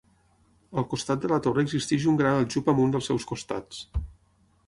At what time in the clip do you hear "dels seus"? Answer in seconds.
2.95-3.27